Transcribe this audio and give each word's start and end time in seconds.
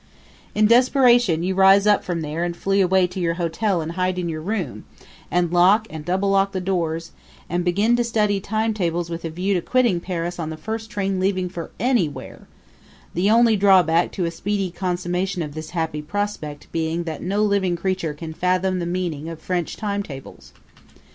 In 0.55 0.65
desperation 0.65 1.43
you 1.43 1.53
rise 1.53 1.85
up 1.85 2.03
from 2.03 2.21
there 2.21 2.43
and 2.43 2.57
flee 2.57 2.81
away 2.81 3.05
to 3.05 3.19
your 3.19 3.35
hotel 3.35 3.81
and 3.81 3.91
hide 3.91 4.17
in 4.17 4.27
your 4.29 4.41
room, 4.41 4.83
and 5.29 5.53
lock 5.53 5.85
and 5.91 6.03
double 6.03 6.31
lock 6.31 6.53
the 6.53 6.59
doors, 6.59 7.11
and 7.47 7.63
begin 7.63 7.95
to 7.97 8.03
study 8.03 8.39
timetables 8.39 9.11
with 9.11 9.23
a 9.25 9.29
view 9.29 9.53
to 9.53 9.61
quitting 9.61 9.99
Paris 9.99 10.39
on 10.39 10.49
the 10.49 10.57
first 10.57 10.89
train 10.89 11.19
leaving 11.19 11.49
for 11.49 11.69
anywhere, 11.79 12.47
the 13.13 13.29
only 13.29 13.55
drawback 13.55 14.11
to 14.13 14.25
a 14.25 14.31
speedy 14.31 14.71
consummation 14.71 15.43
of 15.43 15.53
this 15.53 15.69
happy 15.69 16.01
prospect 16.01 16.65
being 16.71 17.03
that 17.03 17.21
no 17.21 17.43
living 17.43 17.75
creature 17.75 18.15
can 18.15 18.33
fathom 18.33 18.79
the 18.79 18.87
meaning 18.87 19.29
of 19.29 19.39
French 19.39 19.77
timetables. 19.77 20.51